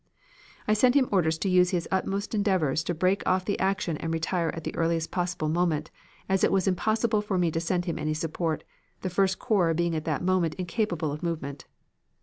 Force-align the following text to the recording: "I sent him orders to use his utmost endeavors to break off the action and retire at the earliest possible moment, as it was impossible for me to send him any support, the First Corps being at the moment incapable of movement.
"I 0.67 0.73
sent 0.73 0.95
him 0.95 1.07
orders 1.11 1.37
to 1.37 1.47
use 1.47 1.69
his 1.69 1.87
utmost 1.91 2.33
endeavors 2.33 2.83
to 2.85 2.95
break 2.95 3.21
off 3.27 3.45
the 3.45 3.59
action 3.59 3.97
and 3.97 4.11
retire 4.11 4.49
at 4.55 4.63
the 4.63 4.73
earliest 4.75 5.11
possible 5.11 5.47
moment, 5.47 5.91
as 6.27 6.43
it 6.43 6.51
was 6.51 6.67
impossible 6.67 7.21
for 7.21 7.37
me 7.37 7.51
to 7.51 7.59
send 7.61 7.85
him 7.85 7.99
any 7.99 8.15
support, 8.15 8.63
the 9.01 9.11
First 9.11 9.37
Corps 9.37 9.75
being 9.75 9.95
at 9.95 10.05
the 10.05 10.19
moment 10.19 10.55
incapable 10.55 11.11
of 11.11 11.21
movement. 11.21 11.65